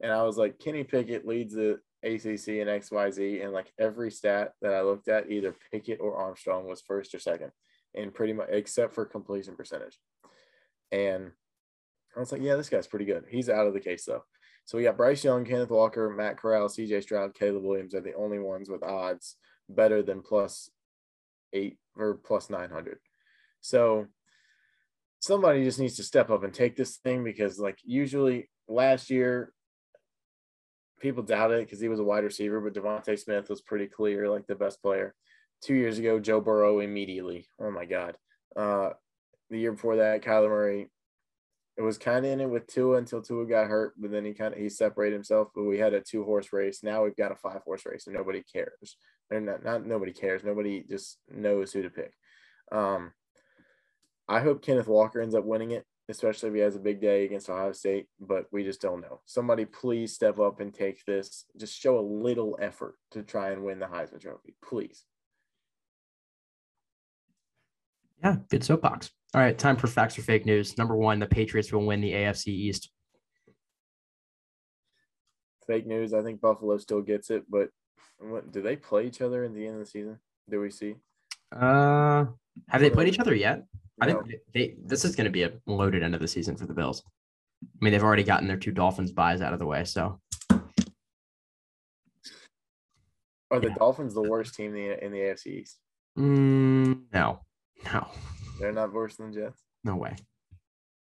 [0.00, 4.52] and I was like, Kenny Pickett leads the ACC and XYZ, and like every stat
[4.62, 7.50] that I looked at, either Pickett or Armstrong was first or second,
[7.96, 9.98] and pretty much except for completion percentage,
[10.92, 11.32] and
[12.16, 13.24] I was like, yeah, this guy's pretty good.
[13.28, 14.22] He's out of the case though.
[14.66, 18.14] So we got Bryce Young, Kenneth Walker, Matt Corral, CJ Stroud, Caleb Williams are the
[18.14, 19.36] only ones with odds
[19.68, 20.70] better than plus
[21.52, 22.98] eight or plus 900.
[23.60, 24.06] So
[25.20, 29.52] somebody just needs to step up and take this thing because, like, usually last year,
[31.00, 34.28] people doubted it because he was a wide receiver, but DeVonta Smith was pretty clear,
[34.28, 35.14] like the best player.
[35.62, 37.46] Two years ago, Joe Burrow immediately.
[37.60, 38.16] Oh my God.
[38.56, 38.90] Uh,
[39.48, 40.90] the year before that, Kyler Murray
[41.76, 44.32] it was kind of in it with Tua until Tua got hurt, but then he
[44.32, 45.48] kind of he separated himself.
[45.54, 46.82] But we had a two horse race.
[46.82, 48.96] Now we've got a five horse race, and nobody cares.
[49.30, 50.42] And not not nobody cares.
[50.42, 52.12] Nobody just knows who to pick.
[52.72, 53.12] Um,
[54.26, 57.26] I hope Kenneth Walker ends up winning it, especially if he has a big day
[57.26, 58.06] against Ohio State.
[58.18, 59.20] But we just don't know.
[59.26, 61.44] Somebody please step up and take this.
[61.58, 65.04] Just show a little effort to try and win the Heisman Trophy, please.
[68.22, 69.10] Yeah, good soapbox.
[69.36, 70.78] All right, time for facts or fake news.
[70.78, 72.90] Number one, the Patriots will win the AFC East.
[75.66, 76.14] Fake news.
[76.14, 77.68] I think Buffalo still gets it, but
[78.18, 80.18] what, do they play each other in the end of the season?
[80.48, 80.94] Do we see?
[81.52, 82.24] Uh,
[82.70, 83.58] have they played each other yet?
[83.98, 84.06] No.
[84.06, 84.76] I think they.
[84.82, 87.02] This is going to be a loaded end of the season for the Bills.
[87.62, 90.18] I mean, they've already gotten their two Dolphins buys out of the way, so.
[93.50, 93.74] Are the yeah.
[93.74, 95.78] Dolphins the worst team in the, in the AFC East?
[96.18, 97.40] Mm, no,
[97.92, 98.08] no.
[98.58, 99.62] They're not worse than Jets.
[99.84, 100.16] No way.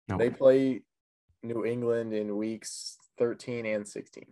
[0.07, 0.17] No.
[0.17, 0.35] They way.
[0.35, 0.81] play
[1.43, 4.25] New England in weeks 13 and 16.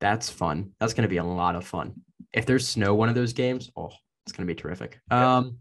[0.00, 0.72] That's fun.
[0.80, 1.92] That's going to be a lot of fun.
[2.32, 3.90] If there's snow one of those games, oh,
[4.24, 4.98] it's going to be terrific.
[5.10, 5.36] Yeah.
[5.36, 5.58] Um,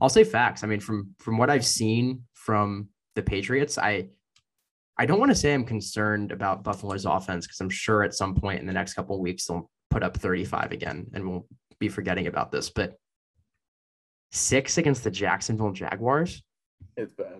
[0.00, 0.64] I'll say facts.
[0.64, 4.08] I mean, from from what I've seen from the Patriots, I
[4.98, 8.34] I don't want to say I'm concerned about Buffalo's offense because I'm sure at some
[8.34, 11.46] point in the next couple of weeks they'll put up 35 again, and we'll
[11.78, 12.70] be forgetting about this.
[12.70, 12.94] But
[14.30, 16.42] six against the Jacksonville Jaguars.
[16.96, 17.26] It's bad.
[17.26, 17.34] I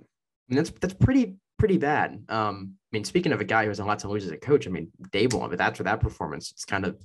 [0.48, 2.24] mean, that's that's pretty pretty bad.
[2.28, 4.36] Um, I mean, speaking of a guy who has a lot to lose as a
[4.36, 5.48] coach, I mean, Daboll.
[5.48, 6.98] But after that performance, it's kind of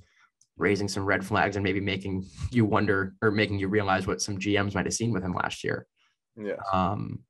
[0.56, 4.38] raising some red flags and maybe making you wonder or making you realize what some
[4.38, 5.86] GMs might have seen with him last year.
[6.36, 6.56] Yeah.
[6.72, 7.20] Um,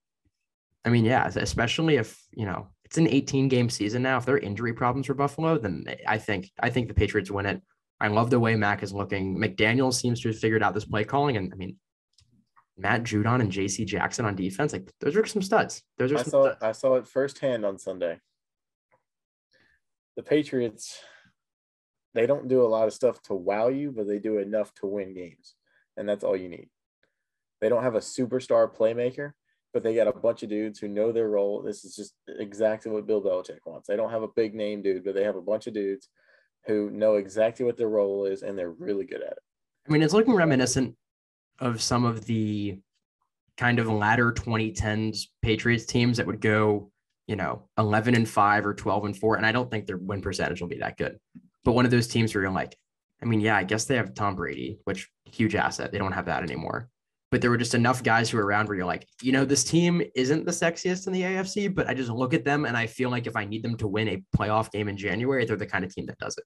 [0.85, 4.17] I mean, yeah, especially if you know it's an 18 game season now.
[4.19, 7.47] If there are injury problems for Buffalo, then I think I think the Patriots win
[7.47, 7.61] it.
[8.01, 9.37] I love the way Mac is looking.
[9.37, 11.77] McDaniel seems to have figured out this play calling, and I mean,
[12.79, 13.85] Matt Judon and J.C.
[13.85, 15.83] Jackson on defense, like those are some studs.
[15.99, 16.19] Those are.
[16.19, 16.63] I saw studs.
[16.63, 18.21] I saw it firsthand on Sunday.
[20.17, 20.99] The Patriots,
[22.15, 24.87] they don't do a lot of stuff to wow you, but they do enough to
[24.87, 25.55] win games,
[25.97, 26.69] and that's all you need.
[27.61, 29.33] They don't have a superstar playmaker,
[29.73, 31.63] but they got a bunch of dudes who know their role.
[31.63, 33.89] This is just exactly what Bill Belichick wants.
[33.89, 36.09] They don't have a big name dude, but they have a bunch of dudes
[36.67, 39.39] who know exactly what their role is and they're really good at it.
[39.89, 40.97] I mean, it's looking reminiscent
[41.59, 42.79] of some of the
[43.57, 46.91] kind of latter 2010s Patriots teams that would go,
[47.27, 49.37] you know, 11 and 5 or 12 and 4.
[49.37, 51.19] And I don't think their win percentage will be that good.
[51.65, 52.77] But one of those teams where you're like,
[53.23, 55.91] I mean, yeah, I guess they have Tom Brady, which huge asset.
[55.91, 56.89] They don't have that anymore.
[57.31, 59.65] But there were just enough guys who were around where you're like, you know, this
[59.65, 62.87] team isn't the sexiest in the AFC, but I just look at them and I
[62.87, 65.67] feel like if I need them to win a playoff game in January, they're the
[65.67, 66.45] kind of team that does it.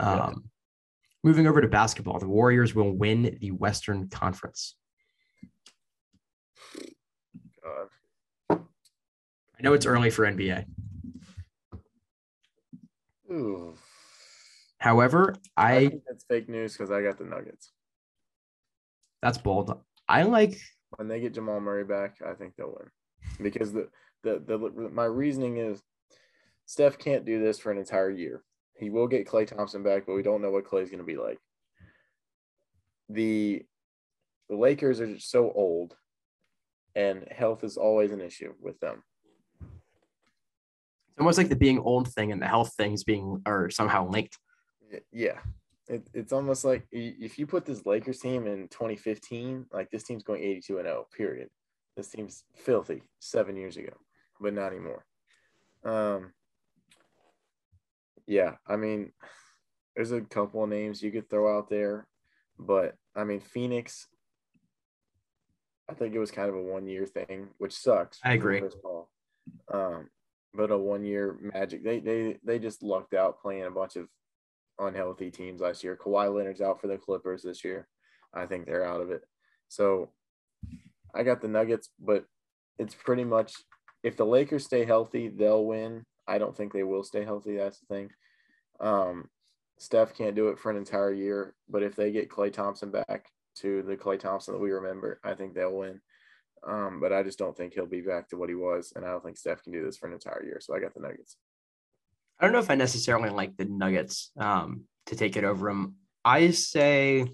[0.00, 0.50] Um,
[1.24, 4.76] Moving over to basketball, the Warriors will win the Western Conference.
[7.62, 7.88] God.
[8.50, 10.66] I know it's early for NBA.
[13.32, 13.74] Ooh.
[14.76, 17.72] However, I I think that's fake news because I got the Nuggets.
[19.22, 19.80] that's bold.
[20.06, 20.60] I like
[20.98, 22.90] When they get Jamal Murray back, I think they'll win.
[23.42, 23.88] Because the
[24.22, 24.58] the, the
[24.92, 25.82] my reasoning is
[26.66, 28.42] Steph can't do this for an entire year.
[28.76, 31.16] He will get Klay Thompson back, but we don't know what Klay's going to be
[31.16, 31.38] like.
[33.08, 33.62] The
[34.48, 35.96] the Lakers are just so old,
[36.94, 39.02] and health is always an issue with them.
[39.60, 44.38] it's almost like the being old thing and the health things being are somehow linked.
[45.12, 45.38] Yeah.
[45.86, 50.22] It, it's almost like if you put this Lakers team in 2015, like this team's
[50.22, 51.48] going 82 and 0, period.
[51.96, 53.92] This team's filthy seven years ago,
[54.40, 55.04] but not anymore.
[55.84, 56.32] Um,
[58.26, 59.12] yeah, I mean,
[59.94, 62.06] there's a couple of names you could throw out there,
[62.58, 64.06] but I mean, Phoenix,
[65.88, 68.18] I think it was kind of a one year thing, which sucks.
[68.24, 68.62] I agree.
[69.72, 70.08] Um,
[70.54, 71.84] but a one year magic.
[71.84, 74.08] They they they just lucked out playing a bunch of
[74.78, 75.96] unhealthy teams last year.
[75.96, 77.88] Kawhi Leonard's out for the Clippers this year.
[78.32, 79.22] I think they're out of it.
[79.68, 80.10] So
[81.14, 82.24] I got the Nuggets, but
[82.78, 83.54] it's pretty much
[84.02, 86.04] if the Lakers stay healthy, they'll win.
[86.26, 87.56] I don't think they will stay healthy.
[87.56, 88.10] That's the thing.
[88.80, 89.28] Um,
[89.78, 93.30] Steph can't do it for an entire year, but if they get Klay Thompson back
[93.56, 96.00] to the Klay Thompson that we remember, I think they'll win.
[96.66, 99.08] Um, but I just don't think he'll be back to what he was, and I
[99.08, 100.58] don't think Steph can do this for an entire year.
[100.60, 101.36] So I got the Nuggets.
[102.40, 105.96] I don't know if I necessarily like the Nuggets um, to take it over them.
[106.24, 107.26] I say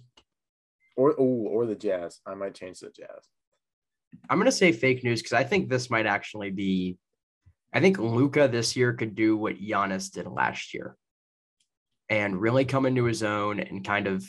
[0.96, 2.20] Or oh, or the Jazz.
[2.26, 3.28] I might change the Jazz.
[4.28, 6.98] I'm gonna say fake news because I think this might actually be.
[7.72, 10.96] I think Luka this year could do what Giannis did last year,
[12.08, 14.24] and really come into his own and kind of.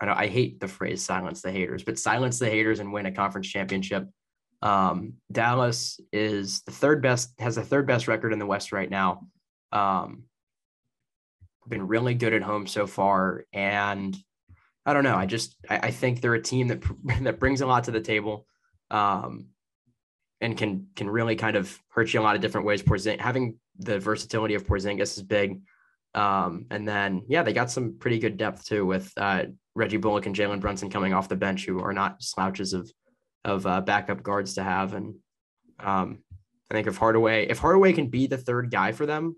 [0.00, 3.06] I know I hate the phrase "silence the haters," but silence the haters and win
[3.06, 4.08] a conference championship.
[4.60, 8.90] Um, Dallas is the third best, has the third best record in the West right
[8.90, 9.26] now.
[9.72, 10.24] Um,
[11.68, 14.16] been really good at home so far, and
[14.84, 15.16] I don't know.
[15.16, 16.82] I just I, I think they're a team that
[17.22, 18.46] that brings a lot to the table
[18.92, 19.46] um,
[20.42, 22.82] and can can really kind of hurt you a lot of different ways.
[22.82, 25.60] Porzing- having the versatility of Porzingis is big.
[26.14, 30.26] Um, and then yeah, they got some pretty good depth too with uh, Reggie Bullock
[30.26, 32.92] and Jalen Brunson coming off the bench, who are not slouches of
[33.44, 34.94] of uh, backup guards to have.
[34.94, 35.14] And
[35.80, 36.18] um,
[36.70, 39.36] I think if Hardaway if Hardaway can be the third guy for them,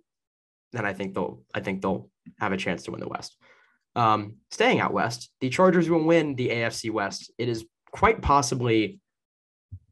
[0.72, 3.36] then I think they'll I think they'll have a chance to win the West.
[3.94, 7.30] Um, staying out west, the Chargers will win the AFC West.
[7.38, 8.98] It is quite possibly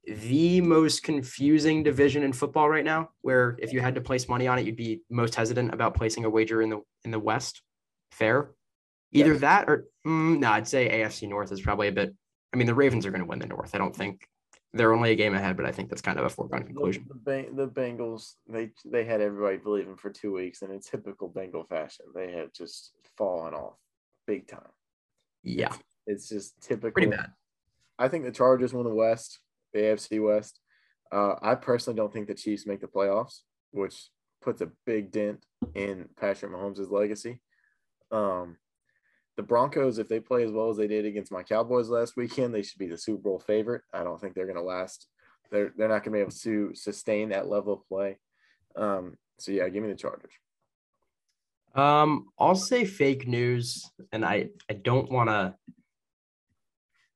[0.05, 4.49] the most confusing division in football right now where if you had to place money
[4.49, 7.63] on it you'd be most hesitant about placing a wager in the in the west?
[8.11, 8.51] Fair?
[9.13, 9.41] Either Yes.
[9.43, 12.15] that or mm, no i'd say afc north is probably a bit
[12.53, 14.27] i mean the ravens are going to win the north i don't think.
[14.75, 17.05] They're only a game ahead but i think that's kind of a foregone conclusion.
[17.07, 21.29] The, Beng- the Bengals, they they had everybody believing for two weeks, and in typical
[21.29, 23.75] Bengal fashion, they have just fallen off
[24.27, 24.73] big time.
[25.43, 25.75] yeah.
[26.07, 26.91] It's just typical.
[26.93, 27.33] pretty bad.
[27.99, 29.41] I think the Chargers won the West,
[29.73, 30.61] the AFC West.
[31.11, 34.09] Uh, I personally don't think the Chiefs make the playoffs, which
[34.41, 37.41] puts a big dent in Patrick Mahomes' legacy.
[38.11, 38.57] Um,
[39.37, 42.55] the Broncos, if they play as well as they did against my Cowboys last weekend,
[42.55, 43.83] they should be the Super Bowl favorite.
[43.93, 45.07] I don't think they're going to last.
[45.51, 48.19] They're they're not going to be able to sustain that level of play.
[48.77, 50.33] Um, so yeah, give me the Chargers.
[51.75, 55.55] Um, I'll say fake news, and I I don't want to.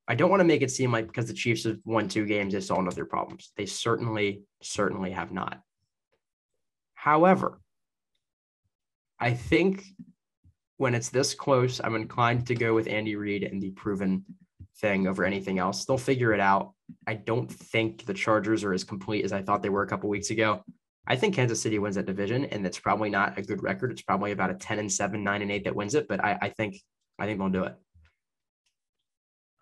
[0.08, 2.52] I don't want to make it seem like because the Chiefs have won two games,
[2.52, 3.52] they solved their problems.
[3.56, 5.60] They certainly, certainly have not.
[6.94, 7.60] However,
[9.18, 9.84] I think
[10.76, 14.24] when it's this close, I'm inclined to go with Andy Reid and the proven
[14.78, 15.84] thing over anything else.
[15.84, 16.74] They'll figure it out.
[17.06, 20.10] I don't think the Chargers are as complete as I thought they were a couple
[20.10, 20.62] weeks ago.
[21.06, 23.92] I think Kansas City wins that division, and it's probably not a good record.
[23.92, 26.38] It's probably about a 10 and 7, 9 and 8 that wins it, but I,
[26.42, 26.76] I think
[27.18, 27.76] I think they'll do it.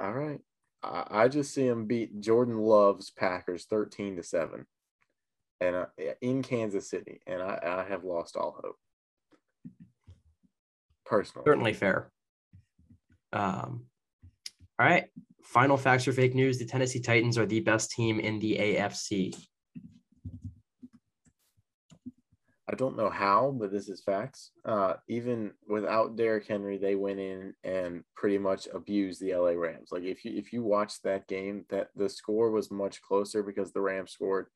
[0.04, 0.40] All right.
[0.82, 4.66] I, I just see them beat Jordan Love's Packers 13 to 7
[5.62, 5.86] and uh,
[6.20, 7.20] in Kansas City.
[7.26, 8.76] And I, I have lost all hope.
[11.06, 11.44] Personally.
[11.46, 12.10] Certainly fair.
[13.32, 13.86] Um,
[14.78, 15.06] all right.
[15.42, 16.58] Final facts or fake news.
[16.58, 19.34] The Tennessee Titans are the best team in the AFC.
[22.66, 24.50] I don't know how, but this is facts.
[24.64, 29.90] Uh, even without Derrick Henry, they went in and pretty much abused the LA Rams.
[29.92, 33.72] Like if you if you watch that game, that the score was much closer because
[33.72, 34.46] the Rams scored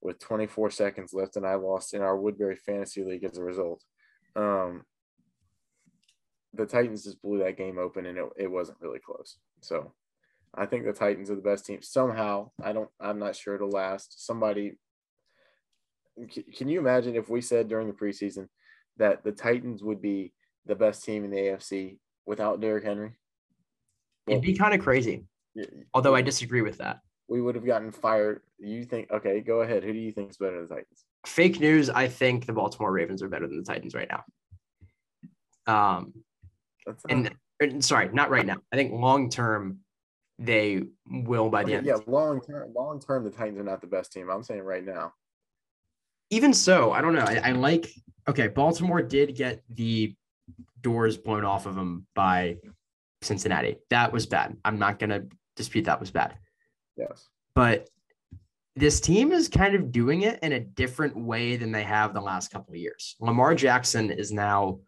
[0.00, 3.84] with 24 seconds left, and I lost in our Woodbury Fantasy League as a result.
[4.34, 4.84] Um,
[6.54, 9.36] the Titans just blew that game open, and it, it wasn't really close.
[9.60, 9.92] So
[10.54, 11.82] I think the Titans are the best team.
[11.82, 12.88] Somehow, I don't.
[12.98, 14.24] I'm not sure it'll last.
[14.24, 14.78] Somebody
[16.28, 18.48] can you imagine if we said during the preseason
[18.96, 20.32] that the Titans would be
[20.66, 23.12] the best team in the AFC without Derrick Henry?
[24.26, 25.24] Well, It'd be kind of crazy.
[25.94, 27.00] Although I disagree with that.
[27.28, 28.42] We would have gotten fired.
[28.58, 29.84] You think okay, go ahead.
[29.84, 31.04] Who do you think is better than the Titans?
[31.26, 34.24] Fake news, I think the Baltimore Ravens are better than the Titans right now.
[35.66, 36.12] Um
[37.08, 38.56] and, and sorry, not right now.
[38.72, 39.80] I think long term
[40.38, 41.86] they will by the okay, end.
[41.86, 44.30] Yeah, long term, long term, the Titans are not the best team.
[44.30, 45.12] I'm saying right now
[46.30, 47.24] even so, I don't know.
[47.24, 47.90] I, I, like
[48.28, 48.48] okay.
[48.48, 50.14] Baltimore did get the
[50.80, 52.56] doors blown off of them by
[53.22, 53.76] Cincinnati.
[53.90, 54.56] That was bad.
[54.64, 55.24] I'm not gonna
[55.56, 56.36] dispute that was bad.
[56.96, 57.28] Yes.
[57.54, 57.88] But
[58.76, 62.20] this team is kind of doing it in a different way than they have the
[62.20, 63.16] last couple of years.
[63.20, 64.78] Lamar Jackson is now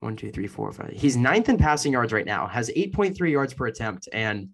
[0.00, 0.92] one, two, three, four, five.
[0.94, 4.08] He's ninth in passing yards right now, has 8.3 yards per attempt.
[4.12, 4.50] And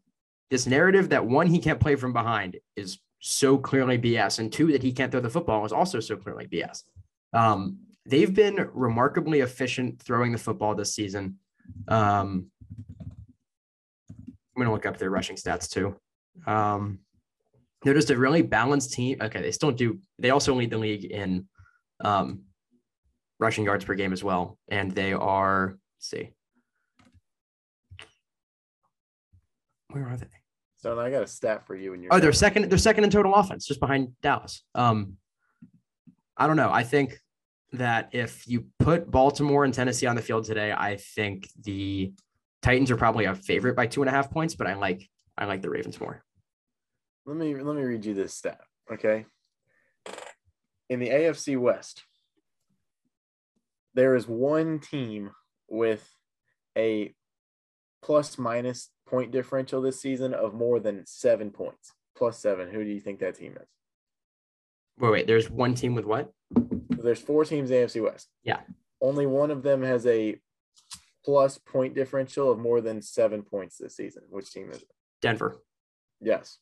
[0.50, 4.72] this narrative that one, he can't play from behind is so clearly BS, and two,
[4.72, 6.82] that he can't throw the football is also so clearly BS.
[7.32, 11.38] Um, they've been remarkably efficient throwing the football this season.
[11.86, 12.50] Um,
[14.10, 15.94] I'm going to look up their rushing stats too.
[16.48, 16.98] Um,
[17.82, 19.18] they're just a really balanced team.
[19.22, 20.00] Okay, they still do.
[20.18, 21.46] They also lead the league in
[22.04, 22.42] um,
[23.38, 25.78] rushing yards per game as well, and they are.
[26.00, 26.30] see,
[29.90, 30.41] where are they?
[30.82, 32.12] So I got a stat for you and your.
[32.12, 32.68] Oh, they're second.
[32.68, 34.64] They're second in total offense, just behind Dallas.
[34.74, 35.16] Um,
[36.36, 36.72] I don't know.
[36.72, 37.20] I think
[37.74, 42.12] that if you put Baltimore and Tennessee on the field today, I think the
[42.62, 45.44] Titans are probably a favorite by two and a half points, but I like I
[45.44, 46.24] like the Ravens more.
[47.26, 48.60] Let me let me read you this stat.
[48.92, 49.24] Okay.
[50.88, 52.02] In the AFC West,
[53.94, 55.30] there is one team
[55.68, 56.04] with
[56.76, 57.14] a
[58.02, 62.70] plus minus point differential this season of more than seven points, plus seven.
[62.70, 63.68] Who do you think that team is?
[64.98, 65.26] Wait, wait.
[65.26, 66.32] There's one team with what?
[66.90, 68.28] There's four teams in AFC West.
[68.42, 68.60] Yeah.
[69.00, 70.36] Only one of them has a
[71.24, 74.22] plus point differential of more than seven points this season.
[74.28, 74.90] Which team is it?
[75.20, 75.56] Denver.
[76.20, 76.58] Yes.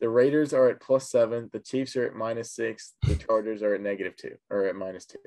[0.00, 1.48] The Raiders are at plus seven.
[1.52, 2.94] The Chiefs are at minus six.
[3.06, 5.18] The Chargers are at negative two or at minus two.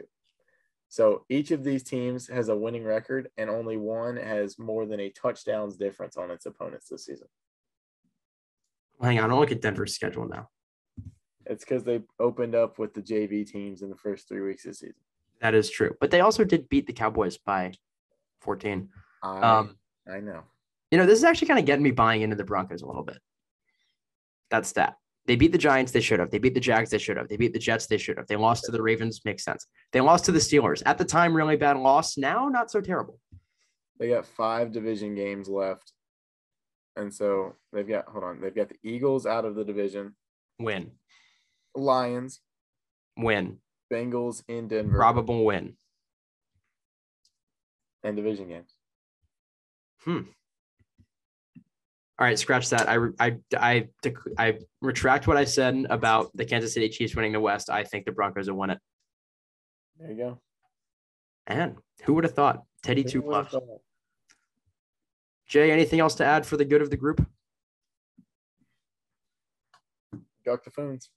[0.89, 4.99] So each of these teams has a winning record, and only one has more than
[4.99, 7.27] a touchdowns difference on its opponents this season.
[9.01, 10.49] Hang on, I'll look at Denver's schedule now.
[11.45, 14.71] It's because they opened up with the JV teams in the first three weeks of
[14.71, 14.95] the season.
[15.41, 17.73] That is true, but they also did beat the Cowboys by
[18.41, 18.89] 14.
[19.23, 19.77] I, um,
[20.11, 20.43] I know.
[20.91, 23.03] You know, this is actually kind of getting me buying into the Broncos a little
[23.03, 23.19] bit.
[24.49, 24.95] That's that.
[25.27, 26.31] They beat the Giants, they should have.
[26.31, 27.27] They beat the Jags, they should have.
[27.27, 28.27] They beat the Jets, they should have.
[28.27, 29.67] They lost to the Ravens, makes sense.
[29.91, 30.81] They lost to the Steelers.
[30.85, 32.17] At the time, really bad loss.
[32.17, 33.19] Now, not so terrible.
[33.99, 35.91] They got five division games left.
[36.95, 40.15] And so they've got, hold on, they've got the Eagles out of the division.
[40.59, 40.91] Win.
[41.75, 42.39] Lions.
[43.17, 43.57] Win.
[43.91, 44.97] Bengals in Denver.
[44.97, 45.75] Probable win.
[48.03, 48.73] And division games.
[50.03, 50.21] Hmm.
[52.19, 52.89] All right, scratch that.
[52.89, 53.87] I I I
[54.37, 57.69] I retract what I said about the Kansas City Chiefs winning the West.
[57.69, 58.79] I think the Broncos will win it.
[59.99, 60.41] There you go.
[61.45, 62.63] And who would have thought?
[62.81, 63.53] Teddy two plus.
[65.47, 67.25] Jay, anything else to add for the good of the group?
[70.43, 71.09] Got the phones.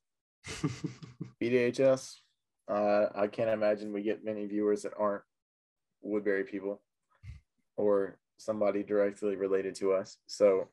[1.43, 2.17] BDHS.
[2.69, 5.23] Uh, I can't imagine we get many viewers that aren't
[6.03, 6.81] Woodbury people
[7.77, 10.17] or somebody directly related to us.
[10.27, 10.69] So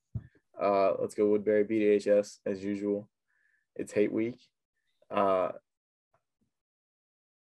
[0.61, 3.09] uh, let's go Woodbury BDHS as usual.
[3.76, 4.39] It's hate week.
[5.11, 5.49] Uh,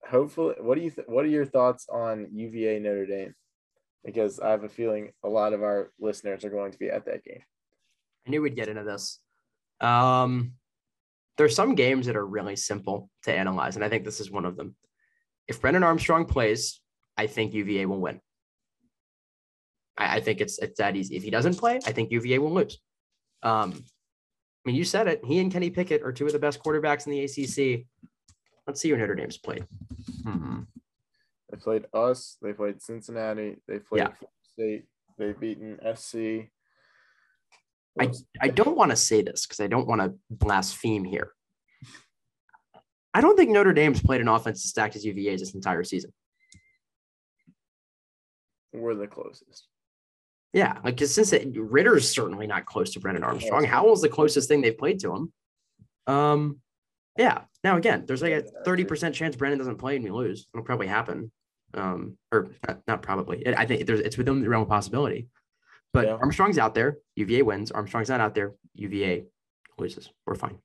[0.07, 3.35] hopefully, what do you th- what are your thoughts on UVA Notre Dame?
[4.05, 7.07] Because I have a feeling a lot of our listeners are going to be at
[7.07, 7.43] that game.
[8.27, 9.19] I knew we'd get into this.
[9.81, 10.53] Um,
[11.39, 14.45] there's some games that are really simple to analyze, and I think this is one
[14.45, 14.75] of them.
[15.49, 16.81] If Brennan Armstrong plays,
[17.17, 18.21] I think UVA will win.
[20.01, 21.17] I, I think it's it's that easy.
[21.17, 22.79] If he doesn't play, I think UVA will lose.
[23.43, 25.25] Um, I mean, you said it.
[25.25, 27.87] He and Kenny Pickett are two of the best quarterbacks in the ACC.
[28.67, 29.67] Let's see who Notre Dame's played.
[30.25, 30.61] Hmm.
[31.51, 32.37] They played us.
[32.43, 33.57] They played Cincinnati.
[33.67, 34.13] They played Yeah.
[34.53, 34.85] State.
[35.19, 36.49] They've beaten SC.
[37.99, 41.33] I, I don't want to say this because I don't want to blaspheme here.
[43.13, 46.13] I don't think Notre Dame's played an offense as stacked as UVA's this entire season.
[48.73, 49.67] We're the closest.
[50.53, 53.65] Yeah, like since it, Ridder's certainly not close to Brennan Armstrong.
[53.65, 55.33] Howell's the closest thing they've played to him.
[56.07, 56.61] Um,
[57.17, 57.43] yeah.
[57.63, 60.47] Now again, there's like a thirty percent chance Brennan doesn't play and we lose.
[60.53, 61.31] It'll probably happen.
[61.75, 63.43] Um, or not, not probably.
[63.47, 65.29] It- I think there's it's within the realm of possibility.
[65.93, 66.15] But Yeah.
[66.15, 66.99] Armstrong's out there.
[67.17, 67.71] UVA wins.
[67.71, 68.55] Armstrong's not out there.
[68.75, 69.27] UVA
[69.79, 70.11] loses.
[70.27, 70.59] We're fine.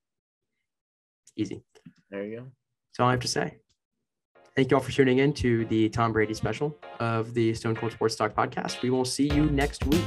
[1.35, 1.63] Easy.
[2.09, 2.43] There you go.
[2.43, 3.57] That's all I have to say.
[4.55, 7.91] Thank you all for tuning in to the Tom Brady special of the Stone Cold
[7.91, 8.81] Sports Talk podcast.
[8.81, 10.01] We will see you next week.